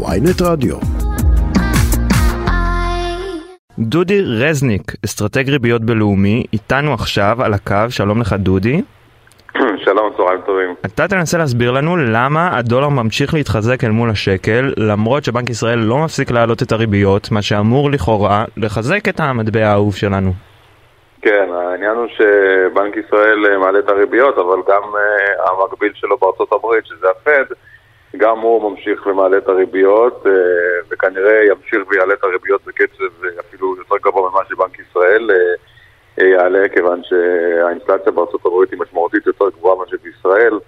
ynet 0.00 0.42
רדיו. 0.42 0.76
דודי 3.78 4.22
רזניק, 4.22 4.82
אסטרטג 5.04 5.50
ריביות 5.50 5.82
בלאומי, 5.82 6.44
איתנו 6.52 6.94
עכשיו 6.94 7.36
על 7.44 7.54
הקו, 7.54 7.74
שלום 7.88 8.20
לך 8.20 8.32
דודי. 8.32 8.82
שלום, 9.84 10.12
צהריים 10.16 10.40
טובים. 10.46 10.74
אתה 10.86 11.08
תנסה 11.08 11.38
להסביר 11.38 11.70
לנו 11.70 11.96
למה 11.96 12.58
הדולר 12.58 12.88
ממשיך 12.88 13.34
להתחזק 13.34 13.84
אל 13.84 13.90
מול 13.90 14.10
השקל, 14.10 14.72
למרות 14.76 15.24
שבנק 15.24 15.50
ישראל 15.50 15.78
לא 15.78 15.98
מפסיק 15.98 16.30
להעלות 16.30 16.62
את 16.62 16.72
הריביות, 16.72 17.28
מה 17.30 17.42
שאמור 17.42 17.90
לכאורה 17.90 18.44
לחזק 18.56 19.08
את 19.08 19.20
המטבע 19.20 19.66
האהוב 19.66 19.94
שלנו. 19.94 20.32
כן, 21.22 21.48
העניין 21.52 21.96
הוא 21.96 22.06
שבנק 22.08 22.96
ישראל 22.96 23.58
מעלה 23.58 23.78
את 23.78 23.88
הריביות, 23.88 24.38
אבל 24.38 24.58
גם 24.68 24.82
uh, 24.82 25.50
המקביל 25.50 25.92
שלו 25.94 26.16
בארצות 26.18 26.52
הברית, 26.52 26.86
שזה 26.86 27.06
הפד, 27.10 27.44
גם 28.16 28.38
הוא 28.38 28.70
ממשיך 28.70 29.06
ומעלה 29.06 29.38
את 29.38 29.48
הריביות, 29.48 30.26
uh, 30.26 30.28
וכנראה 30.90 31.44
ימשיך 31.44 31.80
ויעלה 31.88 32.14
את 32.14 32.24
הריביות 32.24 32.60
בקצב 32.66 33.26
אפילו 33.40 33.76
יותר 33.76 33.96
גבוה 34.02 34.30
ממה 34.30 34.40
שבנק 34.48 34.78
ישראל 34.78 35.30
uh, 35.30 36.24
יעלה, 36.24 36.68
כיוון 36.68 37.00
שהאינפלציה 37.04 38.12
בארצות 38.12 38.46
הברית 38.46 38.70
היא 38.70 38.80
משמעותית 38.80 39.26
יותר 39.26 39.44
גבוהה 39.58 39.76
מאשר 39.78 39.96
בישראל, 40.02 40.58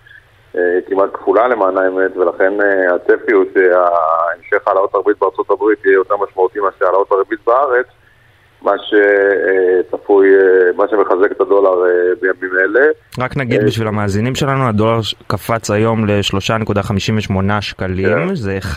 כמעט 0.89 1.11
כפולה 1.13 1.49
למען 1.49 1.79
האמת, 1.79 2.17
ולכן 2.17 2.53
הצפי 2.95 3.33
הוא 3.33 3.45
שהמשך 3.55 4.69
העלאות 4.69 4.95
הריבית 4.95 5.19
בארצות 5.19 5.51
הברית 5.51 5.85
יהיה 5.85 5.95
יותר 5.95 6.17
משמעותי 6.17 6.61
מאשר 6.61 6.85
העלאות 6.85 7.13
הריבית 7.13 7.39
בארץ. 7.47 7.87
מה 8.65 8.73
שצפוי, 8.79 10.29
מה 10.77 10.85
שמחזק 10.91 11.33
את 11.33 11.41
הדולר 11.41 11.75
בימים 12.21 12.59
אלה. 12.59 12.87
רק 13.19 13.37
נגיד 13.37 13.65
בשביל 13.65 13.89
המאזינים 13.89 14.35
שלנו, 14.35 14.69
הדולר 14.69 15.01
קפץ 15.27 15.71
היום 15.71 16.07
ל-3.58 16.07 17.61
שקלים, 17.61 18.29
כן. 18.29 18.35
זה 18.35 18.59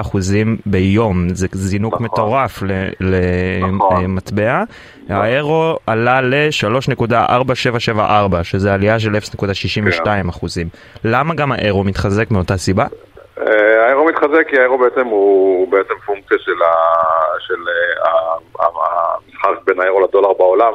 אחוזים 0.00 0.56
ביום, 0.66 1.28
זה 1.28 1.46
זינוק 1.52 1.94
נכון. 1.94 2.06
מטורף 2.06 2.62
למטבע. 3.00 4.62
נכון. 5.08 5.24
האירו 5.24 5.76
עלה 5.86 6.20
ל-3.4774, 6.20 8.00
שזה 8.42 8.74
עלייה 8.74 8.98
של 8.98 9.16
0.62 9.16 10.04
כן. 10.04 10.28
אחוזים. 10.28 10.68
למה 11.04 11.34
גם 11.34 11.52
האירו 11.52 11.84
מתחזק 11.84 12.30
מאותה 12.30 12.56
סיבה? 12.56 12.86
מתחזק 14.18 14.48
כי 14.48 14.58
האירו 14.58 14.78
בעצם 14.78 15.06
הוא 15.06 15.68
בעצם 15.68 15.94
פונקציה 16.06 16.38
של, 16.38 16.62
ה, 16.62 16.74
של 17.38 17.54
המשחק 18.58 19.64
בין 19.64 19.80
האירו 19.80 20.00
לדולר 20.00 20.32
בעולם 20.32 20.72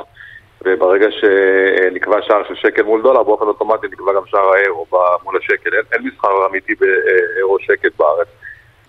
וברגע 0.66 1.08
שנקבע 1.12 2.22
שער 2.22 2.44
של 2.48 2.56
שקל 2.56 2.84
מול 2.84 3.02
דולר 3.02 3.24
באופן 3.24 3.46
אוטומטי 3.46 3.88
נקבע 3.88 4.14
גם 4.14 4.22
שער 4.26 4.54
האירו 4.54 4.86
מול 5.24 5.38
השקל. 5.38 5.74
אין, 5.74 5.84
אין 5.92 6.02
מסחר 6.08 6.46
אמיתי 6.50 6.74
באירו 6.76 7.60
שקל 7.60 7.90
בארץ. 8.00 8.28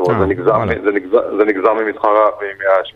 אה, 0.00 0.18
זה, 0.18 0.26
נגזר, 0.26 0.58
זה, 0.84 0.90
נגזר, 0.92 1.36
זה 1.36 1.44
נגזר 1.44 1.72
ממסחר, 1.72 2.14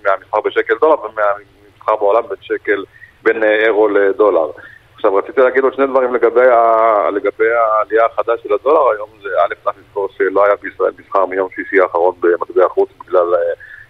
מהמסחר 0.04 0.40
בשקל 0.44 0.74
דולר 0.80 0.96
ומהמסחר 1.00 1.96
בעולם 1.96 2.22
בין 2.28 2.38
שקל 2.40 2.84
בין 3.22 3.42
אירו 3.42 3.88
לדולר 3.88 4.50
עכשיו 4.98 5.14
רציתי 5.14 5.40
להגיד 5.40 5.64
עוד 5.64 5.74
שני 5.74 5.86
דברים 5.86 6.14
לגבי, 6.14 6.48
ה... 6.50 7.10
לגבי 7.10 7.44
העלייה 7.50 8.06
החדה 8.06 8.32
של 8.42 8.54
הדולר 8.54 8.90
היום, 8.90 9.08
זה 9.22 9.28
א', 9.28 9.54
צריך 9.64 9.76
לזכור 9.78 10.08
שלא 10.16 10.44
היה 10.44 10.54
בישראל 10.62 10.92
מסחר 10.98 11.26
מיום 11.26 11.48
שישי 11.54 11.80
האחרון 11.80 12.14
במטבע 12.20 12.68
חוץ 12.68 12.88
בגלל 13.00 13.34
אה, 13.34 13.40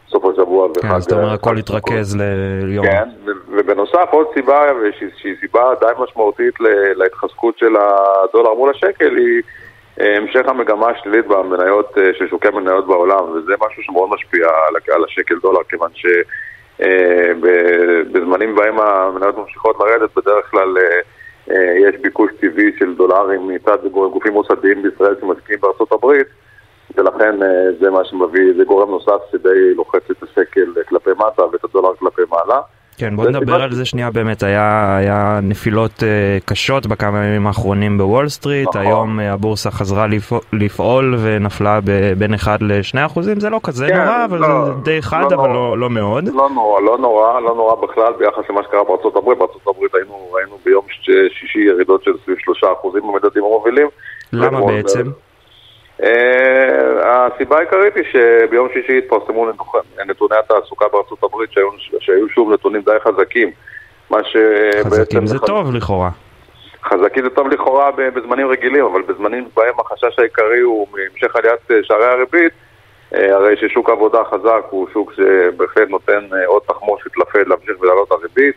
סוף 0.08 0.24
השבוע. 0.24 0.68
כן, 0.82 0.88
אז 0.88 1.04
אתה 1.04 1.14
אומר 1.14 1.32
הכל 1.32 1.56
התרכז 1.56 2.16
ליום. 2.16 2.86
כן, 2.86 3.08
ובנוסף 3.48 4.08
עוד 4.10 4.26
סיבה 4.34 4.66
שהיא 5.18 5.34
סיבה 5.40 5.74
די 5.80 5.86
משמעותית 5.98 6.54
להתחזקות 6.94 7.58
של 7.58 7.76
הדולר 7.76 8.54
מול 8.54 8.70
השקל 8.70 9.16
היא 9.16 9.42
אה, 10.00 10.16
המשך 10.16 10.48
המגמה 10.48 10.86
השלילית 10.88 11.26
במניות, 11.26 11.98
אה, 11.98 12.10
של 12.18 12.28
שוקי 12.28 12.48
מניות 12.48 12.86
בעולם, 12.86 13.24
וזה 13.30 13.52
משהו 13.66 13.82
שמאוד 13.82 14.10
משפיע 14.10 14.46
על 14.94 15.04
השקל 15.04 15.38
דולר, 15.42 15.60
כיוון 15.68 15.90
ש... 15.94 16.06
אה, 16.82 17.32
בזמנים 18.12 18.54
בהם 18.54 18.78
המניות 18.78 19.38
ממשיכות 19.38 19.76
לרדת, 19.80 20.10
בדרך 20.16 20.50
כלל 20.50 20.78
אה, 20.78 21.00
אה, 21.50 21.74
יש 21.88 21.96
ביקוש 22.00 22.30
טבעי 22.40 22.72
של 22.78 22.94
דולרים 22.94 23.48
מצד 23.48 23.86
גופים 23.92 24.32
מוסדיים 24.32 24.82
בישראל 24.82 25.14
שמשקיעים 25.20 25.60
בארצות 25.60 25.92
הברית 25.92 26.26
ולכן 26.96 27.36
זה 27.80 27.90
מה 27.90 28.04
שמביא, 28.04 28.52
זה 28.56 28.64
גורם 28.64 28.90
נוסף 28.90 29.20
שדי 29.32 29.74
לוחץ 29.74 30.10
את 30.10 30.22
השקל 30.22 30.72
כלפי 30.88 31.10
מטה 31.10 31.42
ואת 31.52 31.64
הדולר 31.64 31.96
כלפי 31.96 32.22
מעלה. 32.30 32.60
כן, 32.98 33.16
בוא 33.16 33.24
נדבר 33.24 33.62
על 33.62 33.72
זה 33.72 33.84
שנייה 33.84 34.10
באמת, 34.10 34.42
היה, 34.42 34.96
היה 34.96 35.40
נפילות 35.42 35.92
uh, 35.98 36.02
קשות 36.44 36.86
בכמה 36.86 37.24
ימים 37.24 37.46
האחרונים 37.46 37.98
בוול 37.98 38.28
סטריט, 38.28 38.68
נכון. 38.68 38.80
היום 38.80 39.20
uh, 39.20 39.22
הבורסה 39.22 39.70
חזרה 39.70 40.06
לפעול, 40.06 40.40
לפעול 40.52 41.14
ונפלה 41.22 41.80
בין 42.18 42.34
1 42.34 42.62
ל-2 42.62 43.06
אחוזים, 43.06 43.40
זה 43.40 43.50
לא 43.50 43.60
כזה 43.62 43.88
כן, 43.88 43.96
נורא, 43.96 44.24
אבל 44.24 44.38
לא, 44.38 44.64
זה 44.64 44.72
די 44.82 45.02
חד, 45.02 45.24
לא 45.30 45.36
אבל 45.36 45.48
לא, 45.48 45.78
לא 45.78 45.90
מאוד. 45.90 46.28
לא 46.34 46.50
נורא, 46.54 46.80
לא 46.80 46.98
נורא, 46.98 47.40
לא 47.40 47.54
נורא 47.54 47.74
בכלל 47.74 48.12
ביחס 48.18 48.50
למה 48.50 48.62
שקרה 48.62 48.84
בארצות 48.84 49.16
הברית, 49.16 49.38
בארצות 49.38 49.66
הברית 49.66 49.94
היינו, 49.94 50.28
ראינו 50.32 50.58
ביום 50.64 50.84
שישי 51.30 51.58
ירידות 51.58 52.04
של 52.04 52.12
סביב 52.24 52.36
3 52.38 52.64
אחוזים 52.78 53.02
במדדים 53.02 53.44
המובילים. 53.44 53.88
למה 54.32 54.66
בעצם? 54.66 55.04
זה... 55.04 55.27
אה, 56.02 57.26
הסיבה 57.26 57.58
העיקרית 57.58 57.96
היא 57.96 58.04
שביום 58.12 58.68
שישי 58.72 58.98
התפרסמו 58.98 59.46
נתוני 60.06 60.36
התעסוקה 60.36 60.86
בארצות 60.92 61.22
הברית 61.22 61.52
שהיו, 61.52 61.68
שהיו 62.00 62.28
שוב 62.28 62.52
נתונים 62.52 62.82
די 62.82 62.90
חזקים. 63.04 63.50
מה 64.10 64.18
שבעצם... 64.24 64.90
חזקים 64.90 65.26
זה 65.26 65.38
טוב 65.38 65.74
לכאורה. 65.74 66.10
חזקים 66.84 67.24
זה 67.24 67.30
טוב 67.30 67.48
לכאורה 67.48 67.90
בזמנים 67.90 68.48
רגילים, 68.48 68.84
אבל 68.84 69.02
בזמנים 69.02 69.48
בהם 69.56 69.74
החשש 69.80 70.18
העיקרי 70.18 70.60
הוא 70.60 70.86
מהמשך 70.92 71.36
עליית 71.36 71.70
אה, 71.70 71.76
שערי 71.82 72.06
הריבית, 72.06 72.52
אה, 73.14 73.34
הרי 73.34 73.56
ששוק 73.56 73.90
עבודה 73.90 74.18
חזק 74.30 74.62
הוא 74.70 74.88
שוק 74.92 75.12
שבהחלט 75.12 75.88
נותן 75.88 76.28
עוד 76.46 76.62
תחמושת 76.66 77.16
לפד 77.16 77.48
להמשיך 77.48 77.80
ולעלות 77.80 78.12
הריבית. 78.12 78.54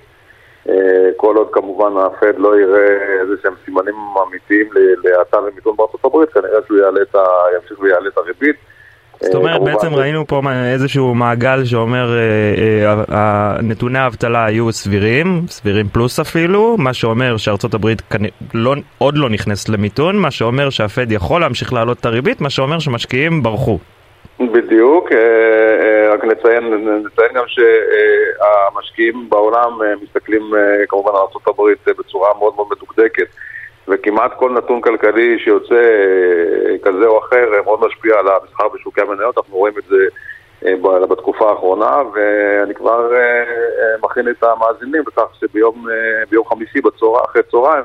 אה, 0.70 1.10
כל 1.18 1.36
עוד 1.36 1.48
כמובן 1.52 1.92
הפד 1.98 2.34
לא 2.38 2.60
יראה 2.60 3.22
איזה 3.22 3.34
שהם 3.44 3.54
סימנים 3.66 3.96
אמיתיים 4.28 4.70
להאטה 5.04 5.38
ומיתון 5.40 5.76
בארצות 5.78 6.06
הברית, 6.06 6.30
כנראה 6.30 6.60
שהוא 6.68 6.78
יעלה 6.78 7.02
את 7.02 7.16
ה... 7.16 7.24
ימשיך 7.56 7.80
ויעלה 7.80 8.08
את 8.08 8.18
הריבית. 8.18 8.56
זאת 9.22 9.36
אומרת, 9.36 9.62
אה, 9.62 9.66
בעצם 9.66 9.94
ראינו 9.94 10.28
פה 10.28 10.42
איזשהו 10.74 11.16
מעגל 11.16 11.66
שאומר 11.66 12.10
אה, 13.12 13.56
נתוני 13.62 14.00
האבטלה 14.00 14.46
היו 14.46 14.72
סבירים, 14.72 15.42
סבירים 15.48 15.88
פלוס 15.90 16.20
אפילו, 16.20 16.76
מה 16.78 16.94
שאומר 16.94 17.38
שארצות 17.38 17.74
הברית 17.74 18.02
לא, 18.54 18.76
עוד 18.98 19.18
לא 19.18 19.30
נכנסת 19.30 19.70
למיתון, 19.70 20.18
מה 20.18 20.32
שאומר 20.32 20.70
שהפד 20.70 21.12
יכול 21.12 21.42
להמשיך 21.42 21.74
להעלות 21.74 22.00
את 22.00 22.06
הריבית, 22.06 22.42
מה 22.42 22.50
שאומר 22.50 22.80
שמשקיעים 22.80 23.44
ברחו. 23.44 23.80
בדיוק, 24.40 25.12
אה, 25.12 25.18
אה, 25.18 26.14
רק 26.14 26.24
נציין, 26.24 26.64
נציין 27.06 27.34
גם 27.34 27.44
שהמשקיעים 27.48 29.30
בעולם 29.30 29.82
אה, 29.82 29.94
מסתכלים 30.04 30.54
כמובן 30.88 31.10
על 31.10 31.16
ארה"ב 31.16 31.92
בצורה 31.98 32.30
מאוד 32.40 32.56
מאוד 32.56 32.68
מדוקדקת 32.72 33.28
וכמעט 33.88 34.32
כל 34.38 34.52
נתון 34.52 34.82
כלכלי 34.82 35.40
שיוצא 35.40 35.82
כזה 36.84 37.06
או 37.06 37.20
אחר 37.20 37.50
מאוד 37.66 37.80
משפיע 37.86 38.20
על 38.20 38.28
המסחר 38.28 38.68
בשוקי 38.70 39.02
המניות, 39.02 39.38
אנחנו 39.38 39.56
רואים 39.58 39.74
את 39.78 39.84
זה 39.90 39.98
בתקופה 41.10 41.50
האחרונה 41.50 42.02
ואני 42.14 42.76
כבר 42.76 43.12
מכין 44.04 44.30
את 44.30 44.44
המאזינים 44.44 45.04
בכך 45.04 45.36
שביום 45.40 46.46
חמישי 46.50 46.82
בצהר, 46.82 47.26
אחרי 47.26 47.42
צהריים 47.52 47.84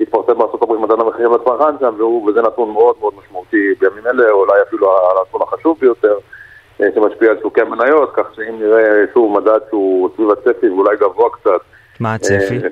התפרסם 0.00 0.38
בארצות 0.38 0.62
הברית 0.62 0.80
מדען 0.80 1.00
המחירים 1.00 1.32
לצרכן 1.32 1.78
שם, 1.80 1.94
וזה 2.28 2.42
נתון 2.42 2.70
מאוד 2.70 2.96
מאוד 3.00 3.12
משמעותי 3.24 3.74
בימים 3.80 4.06
אלה, 4.06 4.30
אולי 4.30 4.62
אפילו 4.68 4.86
הנתון 4.90 5.40
החשוב 5.42 5.78
ביותר, 5.80 6.18
אה, 6.80 6.86
שמשפיע 6.94 7.30
על 7.30 7.36
שוקי 7.42 7.60
המניות, 7.60 8.12
כך 8.16 8.26
שאם 8.36 8.58
נראה 8.58 9.04
שוב 9.14 9.38
מדד 9.40 9.58
שהוא 9.70 10.10
סביב 10.14 10.30
הצפי 10.30 10.68
ואולי 10.68 10.96
גבוה 10.96 11.30
קצת. 11.30 11.60
מה 12.00 12.14
הצפי? 12.14 12.58
אה, 12.64 12.68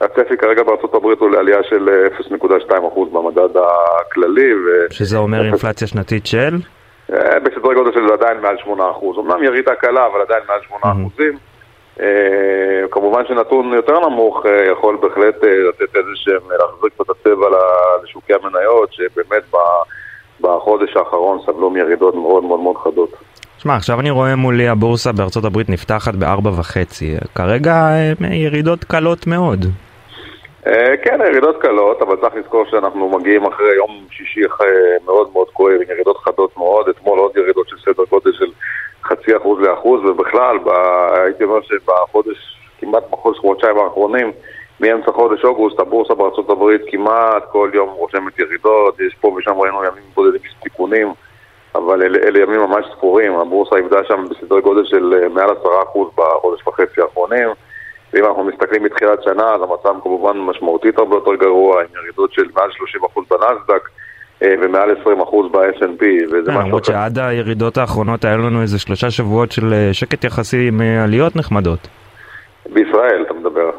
הצפי 0.00 0.36
כרגע 0.36 0.62
בארצות 0.62 0.94
הברית 0.94 1.18
הוא 1.18 1.30
לעלייה 1.30 1.62
של 1.62 2.08
0.2% 2.18 2.74
במדד 3.12 3.56
הכללי. 3.56 4.54
ו... 4.54 4.92
שזה 4.92 5.16
אומר 5.16 5.44
אינפלציה 5.44 5.86
שנתית 5.86 6.26
של? 6.26 6.56
אה, 7.12 7.40
בסדרי 7.40 7.74
גודל 7.74 7.92
של 7.92 8.12
עדיין 8.12 8.40
מעל 8.40 8.56
8%. 8.56 8.68
אמנם 9.20 9.42
ירידה 9.44 9.74
קלה, 9.74 10.06
אבל 10.06 10.20
עדיין 10.20 10.42
מעל 10.48 10.60
8%. 10.70 10.84
Mm-hmm. 10.84 11.53
אה, 12.00 12.88
כמובן 12.90 13.22
שנתון 13.28 13.72
יותר 13.72 14.08
נמוך 14.08 14.46
אה, 14.46 14.72
יכול 14.72 14.98
בהחלט 15.02 15.44
אה, 15.44 15.48
לתת 15.68 15.96
איזה 15.96 16.10
שהם, 16.14 16.50
להחזיק 16.50 16.92
קצת 16.94 17.10
הצבע 17.10 17.46
לשוקי 18.02 18.34
המניות, 18.34 18.92
שבאמת 18.92 19.42
בחודש 20.40 20.96
האחרון 20.96 21.38
סבלו 21.46 21.70
מירידות 21.70 22.14
מאוד 22.14 22.44
מאוד 22.44 22.60
מאוד 22.60 22.76
חדות. 22.76 23.10
שמע, 23.58 23.76
עכשיו 23.76 24.00
אני 24.00 24.10
רואה 24.10 24.36
מולי 24.36 24.68
הבורסה 24.68 25.12
בארצות 25.12 25.44
הברית 25.44 25.68
נפתחת 25.68 26.14
בארבע 26.14 26.50
וחצי, 26.50 27.16
כרגע 27.34 27.74
ירידות 28.30 28.84
קלות 28.84 29.26
מאוד. 29.26 29.64
כן, 31.04 31.18
ירידות 31.28 31.56
קלות, 31.60 32.02
אבל 32.02 32.16
צריך 32.16 32.34
לזכור 32.34 32.64
שאנחנו 32.70 33.08
מגיעים 33.08 33.46
אחרי 33.46 33.74
יום 33.76 34.04
שישי 34.10 34.40
מאוד 35.04 35.28
מאוד 35.32 35.48
כואב, 35.52 35.74
עם 35.74 35.90
ירידות 35.90 36.16
חדות 36.16 36.56
מאוד, 36.56 36.88
אתמול 36.88 37.18
עוד 37.18 37.36
ירידות 37.36 37.68
של 37.68 37.76
סדר 37.84 38.04
גודל 38.10 38.32
של 38.32 38.50
חצי 39.04 39.36
אחוז 39.36 39.60
לאחוז, 39.60 40.04
ובכלל, 40.04 40.58
ב, 40.58 40.68
הייתי 41.14 41.44
אומר 41.44 41.60
שבחודש, 41.62 42.58
כמעט 42.80 43.02
בחודש 43.10 43.38
חודשיים 43.38 43.78
האחרונים, 43.78 44.32
מאמצע 44.80 45.12
חודש 45.12 45.44
אוגוסט, 45.44 45.80
הבורסה 45.80 46.14
בארצות 46.14 46.50
הברית 46.50 46.82
כמעט 46.86 47.44
כל 47.52 47.70
יום 47.74 47.88
רושמת 47.88 48.38
ירידות, 48.38 49.00
יש 49.00 49.14
פה 49.20 49.28
ושם 49.28 49.58
ראינו 49.58 49.84
ימים 49.84 50.02
בודדים 50.14 50.40
של 50.44 50.60
תיקונים, 50.62 51.12
אבל 51.74 52.02
אלה, 52.02 52.18
אלה 52.18 52.38
ימים 52.38 52.60
ממש 52.60 52.86
ספורים, 52.96 53.34
הבורסה 53.34 53.76
איבדה 53.76 54.04
שם 54.08 54.24
בסדרי 54.30 54.60
גודל 54.60 54.84
של 54.84 55.28
מעל 55.34 55.50
עשרה 55.50 55.82
אחוז 55.82 56.08
בחודש 56.16 56.66
וחצי 56.68 57.00
האחרונים. 57.00 57.48
ואם 58.12 58.24
אנחנו 58.24 58.44
מסתכלים 58.44 58.82
מתחילת 58.82 59.22
שנה, 59.22 59.54
אז 59.54 59.60
המצב 59.62 60.00
כמובן 60.02 60.38
משמעותית 60.38 60.98
הרבה 60.98 61.16
יותר 61.16 61.34
גרוע, 61.34 61.80
עם 61.80 61.88
ירידות 61.94 62.32
של 62.32 62.48
מעל 62.54 62.70
30% 62.70 63.20
בנסדק 63.30 63.88
ומעל 64.62 64.90
20% 64.90 65.06
ב-S&P, 65.52 66.04
וזה 66.26 66.50
משהו... 66.50 66.60
למרות 66.60 66.84
שעד 66.84 67.18
הירידות 67.18 67.78
האחרונות 67.78 68.24
היה 68.24 68.36
לנו 68.36 68.62
איזה 68.62 68.78
שלושה 68.78 69.10
שבועות 69.10 69.52
של 69.52 69.74
שקט 69.92 70.24
יחסי 70.24 70.68
עם 70.68 70.80
עליות 71.04 71.36
נחמדות. 71.36 71.88
בישראל 72.72 73.22
אתה 73.26 73.34
מדבר. 73.34 73.70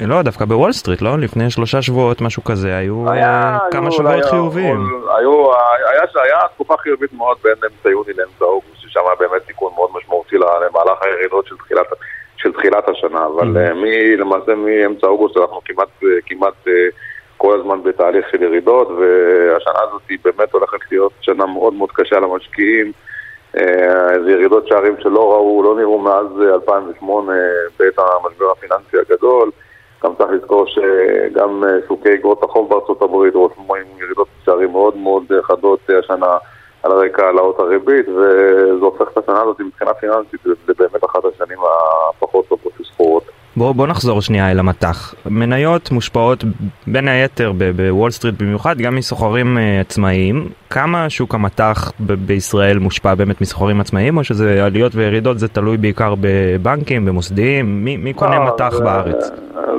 לא, 0.00 0.22
דווקא 0.22 0.44
בוול 0.44 0.72
סטריט, 0.72 1.02
לא? 1.02 1.18
לפני 1.18 1.50
שלושה 1.50 1.82
שבועות, 1.82 2.20
משהו 2.20 2.44
כזה, 2.44 2.76
היו 2.76 3.10
היה, 3.10 3.58
כמה 3.70 3.86
היו, 3.86 3.92
שבועות 3.92 4.14
היה, 4.14 4.30
חיוביים. 4.30 4.76
היו, 5.18 5.52
היה, 5.90 6.02
היה 6.24 6.36
תקופה 6.54 6.76
חיובית 6.76 7.12
מאוד 7.12 7.36
בין 7.44 7.52
אמצע 7.52 7.88
יוני 7.88 8.12
לאמצע 8.12 8.44
אוגוסט, 8.44 8.80
ששם 8.80 9.00
היה 9.06 9.14
באמת 9.20 9.42
תיקון 9.46 9.72
מאוד 9.74 9.90
משמעותי 9.94 10.36
למהלך 10.36 11.02
הירידות 11.02 11.46
של 11.46 11.56
תחילת, 11.56 11.86
של 12.36 12.52
תחילת 12.52 12.88
השנה, 12.88 13.26
אבל 13.26 13.56
mm-hmm. 13.56 13.74
מי, 13.74 14.16
למעשה 14.16 14.54
מאמצע 14.54 15.06
אוגוסט 15.06 15.36
אנחנו 15.36 15.60
כמעט, 15.64 16.02
כמעט 16.26 16.68
כל 17.36 17.60
הזמן 17.60 17.82
בתהליך 17.82 18.28
של 18.30 18.42
ירידות, 18.42 18.88
והשנה 18.88 19.80
הזאת 19.88 20.02
היא 20.08 20.18
באמת 20.24 20.52
הולכת 20.52 20.78
להיות 20.90 21.12
שנה 21.20 21.46
מאוד 21.46 21.74
מאוד 21.74 21.92
קשה 21.92 22.20
למשקיעים. 22.20 22.92
איזה 23.54 24.30
ירידות 24.30 24.66
שערים 24.68 24.94
שלא 25.00 25.32
ראו, 25.32 25.62
לא 25.62 25.76
נראו 25.76 25.98
מאז 25.98 26.26
2008 26.54 27.32
בעת 27.78 27.98
המשבר 27.98 28.50
הפיננסי 28.50 28.96
הגדול. 28.98 29.50
גם 30.04 30.12
צריך 30.18 30.30
לזכור 30.30 30.66
שגם 30.66 31.64
שוקי 31.88 32.14
אגרות 32.14 32.42
החוב 32.42 32.70
בארצות 32.70 33.02
הברית 33.02 33.34
רואים 33.34 33.86
ירידות 33.98 34.28
שערים 34.44 34.72
מאוד 34.72 34.96
מאוד 34.96 35.24
חדות 35.42 35.80
השנה 35.98 36.36
על 36.82 36.92
רקע 36.92 37.26
העלאות 37.26 37.58
הריבית, 37.58 38.08
וזה 38.08 38.78
הופך 38.80 39.08
את 39.12 39.18
השנה 39.18 39.40
הזאת 39.42 39.60
מבחינה 39.60 39.94
פיננסית 39.94 40.40
לבאמת 40.68 41.04
אחת 41.04 41.24
השנים 41.24 41.58
הפחות 42.18 42.48
טובות. 42.48 42.73
בואו 43.56 43.74
בוא 43.74 43.86
נחזור 43.86 44.22
שנייה 44.22 44.50
אל 44.50 44.58
המטח. 44.58 45.14
מניות 45.26 45.90
מושפעות 45.90 46.44
בין 46.86 47.08
היתר 47.08 47.52
בוול 47.76 48.10
סטריט 48.10 48.34
במיוחד 48.42 48.78
גם 48.78 48.96
מסוחרים 48.96 49.56
uh, 49.56 49.60
עצמאיים. 49.80 50.48
כמה 50.70 51.10
שוק 51.10 51.34
המטח 51.34 51.92
בישראל 52.26 52.78
מושפע 52.78 53.14
באמת 53.14 53.40
מסוחרים 53.40 53.80
עצמאיים 53.80 54.16
או 54.16 54.24
שזה 54.24 54.64
עליות 54.64 54.92
וירידות 54.94 55.38
זה 55.38 55.48
תלוי 55.48 55.76
בעיקר 55.76 56.14
בבנקים, 56.20 57.04
במוסדיים? 57.04 57.84
מי, 57.84 57.96
מי 57.96 58.14
קונה 58.14 58.38
לא, 58.38 58.54
מטח 58.54 58.70
זה, 58.72 58.84
בארץ? 58.84 59.30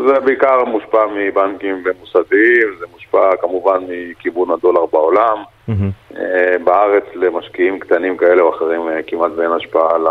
זה 0.07 0.19
בעיקר 0.25 0.63
מושפע 0.65 1.05
מבנקים 1.15 1.83
ומוסדיים, 1.85 2.67
זה 2.79 2.85
מושפע 2.93 3.29
כמובן 3.41 3.77
מכיוון 3.89 4.51
הדולר 4.51 4.85
בעולם. 4.91 5.37
Mm-hmm. 5.69 6.15
בארץ 6.63 7.03
למשקיעים 7.15 7.79
קטנים 7.79 8.17
כאלה 8.17 8.41
או 8.41 8.55
אחרים 8.55 8.81
כמעט 9.07 9.31
ואין 9.35 9.51
השפעה 9.51 9.95
על 9.95 10.07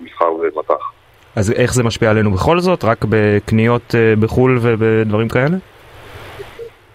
המסחר 0.00 0.30
במטח. 0.32 0.99
אז 1.36 1.52
איך 1.52 1.74
זה 1.74 1.82
משפיע 1.82 2.10
עלינו 2.10 2.30
בכל 2.30 2.60
זאת? 2.60 2.84
רק 2.84 3.04
בקניות 3.08 3.94
אה, 3.94 4.14
בחו"ל 4.20 4.58
ובדברים 4.60 5.28
כאלה? 5.28 5.56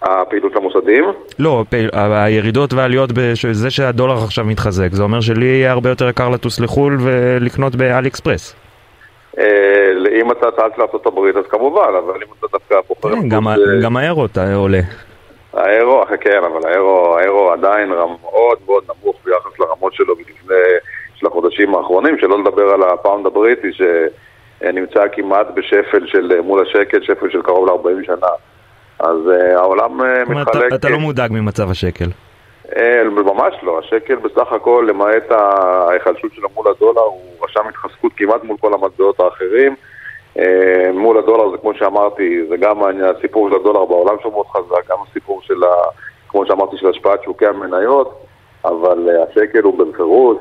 הפעילות 0.02 0.54
למוסדים? 0.54 1.04
לא, 1.38 1.64
פעיל, 1.68 1.90
הירידות 1.92 2.72
והעליות, 2.72 3.10
זה 3.52 3.70
שהדולר 3.70 4.14
עכשיו 4.24 4.44
מתחזק, 4.44 4.88
זה 4.92 5.02
אומר 5.02 5.20
שלי 5.20 5.44
יהיה 5.44 5.72
הרבה 5.72 5.88
יותר 5.88 6.08
יקר 6.08 6.28
לטוס 6.28 6.60
לחו"ל 6.60 6.98
ולקנות 7.00 7.76
באלי 7.76 8.08
אקספרס. 8.08 8.56
אה, 9.38 9.44
אם 10.20 10.30
אתה 10.32 10.50
טס 10.50 10.78
לארה"ב 10.78 11.36
אז 11.38 11.44
כמובן, 11.48 11.88
אבל 12.04 12.14
אם 12.14 12.28
אתה 12.38 12.46
דווקא 12.52 12.76
בוחר... 12.88 13.14
כן, 13.14 13.28
גם 13.82 13.96
האירו 13.96 14.26
עולה. 14.54 14.80
האירו, 15.52 16.04
כן, 16.20 16.40
אבל 16.44 16.70
האירו 17.18 17.50
עדיין 17.52 17.88
מאוד 17.88 18.58
מאוד 18.66 18.84
נמוך 18.84 19.16
ביחס 19.24 19.58
לרמות 19.60 19.94
שלו 19.94 20.14
לפני, 20.20 20.56
של 21.14 21.26
החודשים 21.26 21.74
האחרונים, 21.74 22.18
שלא 22.18 22.38
לדבר 22.38 22.62
על 22.62 22.82
הפאונד 22.82 23.26
הבריטי, 23.26 23.72
ש... 23.72 23.82
נמצא 24.62 25.00
כמעט 25.12 25.46
בשפל 25.54 26.06
של 26.06 26.40
מול 26.40 26.62
השקל, 26.62 27.02
שפל 27.02 27.30
של 27.30 27.42
קרוב 27.42 27.66
ל-40 27.68 28.06
שנה. 28.06 28.26
אז 28.98 29.16
uh, 29.26 29.58
העולם 29.58 30.00
uh, 30.00 30.04
מתחלק... 30.30 30.66
אתה, 30.66 30.74
אתה 30.74 30.88
לא 30.88 30.98
מודאג 30.98 31.32
ממצב 31.32 31.70
השקל. 31.70 32.04
Uh, 32.66 32.76
ממש 33.04 33.54
לא, 33.62 33.78
השקל 33.78 34.14
בסך 34.14 34.52
הכל, 34.52 34.86
למעט 34.88 35.30
ההיחלשות 35.30 36.32
שלו 36.34 36.48
מול 36.54 36.66
הדולר, 36.68 37.00
הוא 37.00 37.20
רשם 37.42 37.68
התחזקות 37.68 38.12
כמעט 38.16 38.44
מול 38.44 38.56
כל 38.60 38.74
המטבעות 38.74 39.20
האחרים. 39.20 39.74
מול 40.94 41.18
הדולר 41.18 41.50
זה 41.50 41.56
כמו 41.56 41.74
שאמרתי, 41.74 42.46
זה 42.48 42.56
גם 42.56 42.80
הסיפור 43.18 43.48
של 43.50 43.56
הדולר 43.56 43.84
בעולם 43.84 44.16
שהוא 44.20 44.32
מאוד 44.32 44.46
חזק, 44.46 44.90
גם 44.90 44.96
הסיפור 45.10 45.42
של, 45.42 45.64
ה, 45.64 45.74
כמו 46.28 46.46
שאמרתי, 46.46 46.76
של 46.76 46.88
השפעת 46.88 47.22
שוקי 47.22 47.46
המניות. 47.46 48.26
אבל 48.64 49.08
השקל 49.28 49.62
הוא 49.62 49.78
בפירוש, 49.78 50.38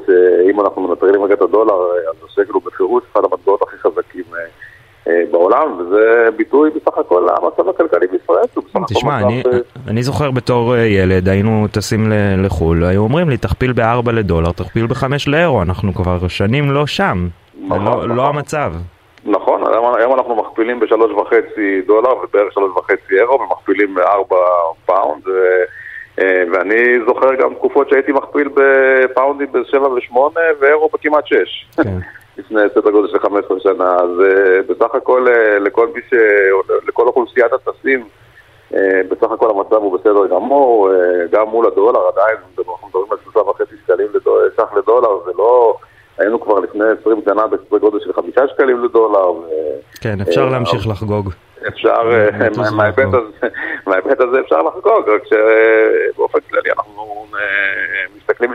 אם 0.49 0.61
אנחנו 0.61 0.81
מנטרלים 0.87 1.23
רגע 1.23 1.33
את 1.33 1.41
הדולר, 1.41 1.75
אז 2.09 2.15
השקל 2.29 2.53
הוא 2.53 2.61
בפירוש 2.65 3.03
אחד 3.11 3.21
המטבעות 3.23 3.61
בעולם, 5.55 5.79
וזה 5.79 6.29
ביטוי 6.37 6.69
בסך 6.69 6.97
הכל 6.97 7.27
למצב 7.43 7.69
הכלכלי 7.69 8.07
בישראל. 8.07 8.45
תשמע, 8.87 9.19
אני, 9.19 9.43
אני 9.87 10.03
זוכר 10.03 10.31
בתור 10.31 10.77
ילד, 10.77 11.29
היינו 11.29 11.67
טסים 11.71 12.11
לחו"ל, 12.37 12.83
היו 12.83 13.01
אומרים 13.01 13.29
לי, 13.29 13.37
תכפיל 13.37 13.73
ב-4 13.73 14.11
לדולר, 14.11 14.51
תכפיל 14.51 14.87
ב-5 14.87 15.05
לאירו, 15.27 15.61
אנחנו 15.61 15.93
כבר 15.93 16.27
שנים 16.27 16.71
לא 16.71 16.87
שם, 16.87 17.27
נכון, 17.67 17.85
לא, 17.85 17.91
נכון. 17.91 18.09
לא 18.15 18.27
המצב. 18.27 18.73
נכון, 19.25 19.61
היום 19.97 20.13
אנחנו 20.13 20.35
מכפילים 20.35 20.79
ב-3.5 20.79 21.33
דולר 21.87 22.09
ובערך 22.23 22.53
3.5 22.57 22.93
אירו, 23.11 23.39
ומכפילים 23.41 23.95
ב-4 23.95 24.35
פאונד. 24.85 25.23
אה, 26.19 26.43
ואני 26.53 26.75
זוכר 27.07 27.35
גם 27.35 27.53
תקופות 27.53 27.89
שהייתי 27.89 28.11
מכפיל 28.11 28.49
בפאונדים 28.55 29.51
ב-7 29.51 29.77
ו-8 29.77 30.17
ואירו 30.59 30.89
בכמעט 30.93 31.27
6. 31.27 31.35
כן. 31.83 31.89
לפני 32.37 32.61
סדר 32.73 32.91
גודל 32.91 33.07
של 33.07 33.19
15 33.19 33.59
שנה, 33.59 33.95
אז 33.95 34.09
uh, 34.19 34.71
בסך 34.73 34.95
הכל 34.95 35.27
uh, 35.27 35.59
לכל 35.59 35.87
מי 35.87 36.01
ש... 36.09 36.13
לכל 36.87 37.07
אוכלוסיית 37.07 37.53
הטסים, 37.53 38.07
uh, 38.73 38.77
בסך 39.09 39.31
הכל 39.31 39.49
המצב 39.49 39.75
הוא 39.75 39.97
בסדר 39.99 40.27
גמור, 40.27 40.89
uh, 40.89 41.31
גם 41.31 41.47
מול 41.47 41.65
הדולר 41.65 41.99
עדיין, 42.07 42.37
אנחנו 42.57 42.87
מדברים 42.87 43.07
על 43.11 43.17
שלושה 43.23 43.39
וחצי 43.39 43.75
שקלים 43.83 44.07
ש"ח 44.55 44.73
לדולר, 44.77 45.25
זה 45.25 45.31
לא... 45.37 45.77
היינו 46.17 46.41
כבר 46.41 46.59
לפני 46.59 46.85
20 47.01 47.21
שנה 47.25 47.47
בסדר 47.47 47.77
גודל 47.77 47.99
של 47.99 48.13
חמישה 48.13 48.47
שקלים 48.47 48.83
לדולר. 48.83 49.31
ו... 49.31 49.43
כן, 50.01 50.21
אפשר 50.21 50.47
uh, 50.47 50.51
להמשיך 50.51 50.87
לחגוג. 50.87 51.29
אפשר, 51.67 52.01
מההיבט 53.87 54.19
הזה 54.19 54.39
אפשר 54.39 54.61
לחגוג, 54.61 55.09
רק 55.09 55.21
שבאופן 55.25 56.39
כללי 56.49 56.69
אנחנו 56.77 57.25
מסתכלים 58.17 58.51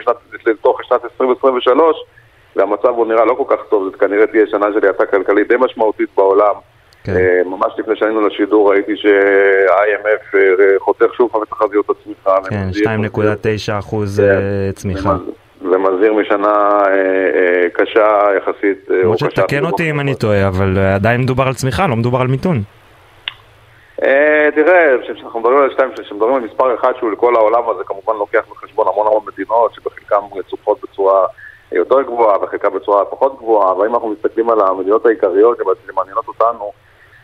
לתוך 0.46 0.84
שנת 0.84 1.04
2023 1.04 2.04
והמצב 2.56 2.88
הוא 2.88 3.06
נראה 3.06 3.24
לא 3.24 3.34
כל 3.34 3.56
כך 3.56 3.62
טוב, 3.68 3.84
זאת 3.84 3.96
כנראה 3.96 4.26
תהיה 4.26 4.46
שנה 4.46 4.66
של 4.74 4.86
האטה 4.86 5.06
כלכלית 5.06 5.48
די 5.48 5.54
משמעותית 5.60 6.08
בעולם. 6.16 6.54
כן. 7.04 7.12
ממש 7.46 7.72
לפני 7.78 7.96
שהיינו 7.96 8.26
לשידור 8.26 8.70
ראיתי 8.70 8.96
שה-IMF 8.96 10.36
חותך 10.78 11.14
שוב 11.16 11.30
את 11.42 11.48
תחזיות 11.48 11.90
הצמיחה. 11.90 12.36
כן, 12.50 12.68
2.9 12.72 13.78
אחוז 13.78 14.20
כן. 14.20 14.72
צמיחה. 14.72 15.16
ומזהיר 15.62 16.14
משנה 16.14 16.82
קשה 17.72 18.22
יחסית. 18.36 18.90
למרות 18.90 19.18
שתקן 19.18 19.64
אותי 19.64 19.90
אם 19.90 20.00
אני 20.00 20.14
טועה, 20.14 20.48
אבל 20.48 20.78
עדיין 20.94 21.20
מדובר 21.20 21.44
על 21.46 21.54
צמיחה, 21.54 21.86
לא 21.86 21.96
מדובר 21.96 22.20
על 22.20 22.26
מיתון. 22.26 22.62
תראה, 24.54 24.96
כשאנחנו 25.02 25.40
מדברים 25.40 25.58
על 25.58 25.70
שתיים, 25.72 25.90
כשמדברים 26.02 26.34
על 26.34 26.40
מספר 26.40 26.74
אחד 26.74 26.92
שהוא 26.98 27.12
לכל 27.12 27.36
העולם, 27.36 27.62
אז 27.70 27.76
זה 27.76 27.84
כמובן 27.84 28.18
לוקח 28.18 28.42
בחשבון 28.50 28.86
המון 28.88 29.06
המון 29.06 29.22
מדינות 29.32 29.74
שבחלקם 29.74 30.20
צופות 30.50 30.78
בצורה 30.82 31.26
יותר 31.72 32.02
גבוהה 32.02 32.42
וחלקה 32.42 32.70
בצורה 32.70 33.04
פחות 33.04 33.38
גבוהה, 33.38 33.72
אבל 33.72 33.86
אם 33.86 33.94
אנחנו 33.94 34.08
מסתכלים 34.08 34.50
על 34.50 34.60
המדינות 34.60 35.06
העיקריות 35.06 35.58
שמעניינות 35.86 36.28
אותנו, 36.28 36.72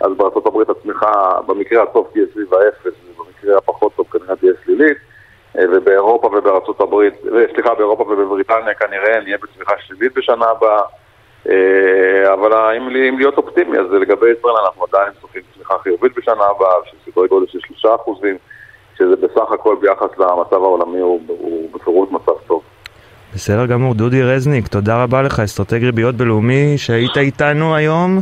אז 0.00 0.12
בארצות 0.16 0.46
הברית 0.46 0.68
הצמיחה 0.70 1.40
במקרה 1.46 1.82
הטוב 1.82 2.08
תהיה 2.12 2.24
סביב 2.32 2.54
האפס, 2.54 2.92
ובמקרה 3.08 3.58
הפחות 3.58 3.92
טוב 3.96 4.06
כנראה 4.12 4.36
תהיה 4.36 4.52
שלילית, 4.64 4.96
ובאירופה 5.54 6.26
ובארצות 6.26 6.80
הברית, 6.80 7.14
סליחה, 7.54 7.74
באירופה 7.74 8.02
ובבריטניה 8.02 8.74
כנראה 8.74 9.20
נהיה 9.20 9.38
בצמיחה 9.42 9.72
שלילית 9.78 10.14
בשנה 10.14 10.46
הבאה. 10.46 10.82
אבל 12.32 12.52
אם, 12.76 12.88
אם 12.88 13.18
להיות 13.18 13.38
אופטימי, 13.38 13.78
אז 13.78 13.86
לגבי 13.90 14.30
ישראל 14.38 14.54
אנחנו 14.64 14.84
עדיין 14.84 15.12
צופים 15.20 15.42
צמיחה 15.54 15.78
חיובית 15.78 16.12
בשנה 16.16 16.44
הבאה, 16.44 16.74
של 16.84 16.96
סדרי 17.10 17.28
גודל 17.28 17.46
של 17.46 17.58
שלושה 17.60 17.94
אחוזים, 17.94 18.36
שזה 18.98 19.16
בסך 19.16 19.52
הכל 19.52 19.76
ביחס 19.80 20.18
למצב 20.18 20.62
העולמי 20.62 21.00
הוא, 21.00 21.20
הוא 21.26 21.70
בפירוט 21.72 22.10
מצב 22.10 22.32
טוב. 22.46 22.62
בסדר 23.36 23.66
גמור, 23.66 23.94
דודי 23.94 24.22
רזניק, 24.22 24.68
תודה 24.68 25.02
רבה 25.02 25.22
לך, 25.22 25.40
אסטרטג 25.40 25.84
ריביות 25.84 26.14
בלאומי 26.14 26.78
שהיית 26.78 27.16
איתנו 27.16 27.74
היום. 27.76 28.18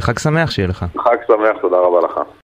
חג 0.00 0.18
שמח 0.18 0.50
שיהיה 0.50 0.68
לך. 0.68 0.84
חג 0.98 1.16
שמח, 1.26 1.60
תודה 1.60 1.76
רבה 1.76 2.06
לך. 2.06 2.39